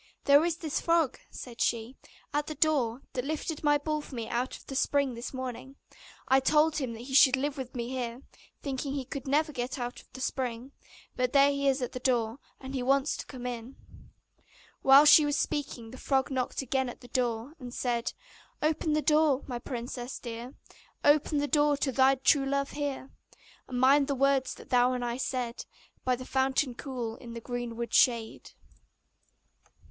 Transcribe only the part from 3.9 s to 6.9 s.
for me out of the spring this morning: I told